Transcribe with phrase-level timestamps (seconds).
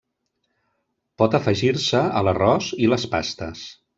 [1.23, 3.63] Pot afegir-se a l'arròs i les pastes.